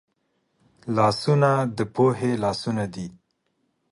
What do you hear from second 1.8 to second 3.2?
پوهې لاسونه دي